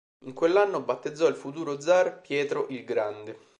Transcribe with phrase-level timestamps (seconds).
[0.25, 3.37] In quell'anno battezzò il futuro zar Pietro il Grande.